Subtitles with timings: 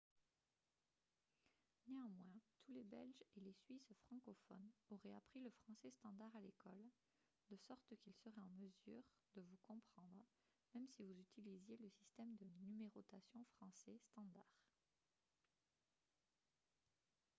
[1.87, 6.87] néanmoins tous les belges et les suisses francophones auraient appris le français standard à l'école
[7.51, 9.03] de sorte qu'ils seraient en mesure
[9.35, 10.25] de vous comprendre
[10.73, 14.57] même si vous utilisiez le système de numérotation français standard